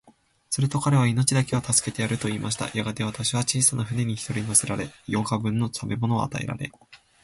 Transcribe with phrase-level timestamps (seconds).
[0.49, 2.75] すると彼は、命だけは助けてやる、と言いました。
[2.75, 6.71] やがて、私は小さな舟に一人乗せられ、八日分の食物を与えられ、